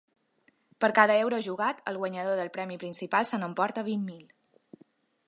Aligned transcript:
Per 0.85 0.89
cada 0.99 1.17
euro 1.25 1.41
jugat, 1.49 1.83
el 1.93 1.99
guanyador 2.03 2.41
del 2.41 2.51
premi 2.57 2.79
principal 2.85 3.29
se 3.33 3.41
n’emporta 3.43 3.85
vint 3.91 4.09
mil. 4.11 4.25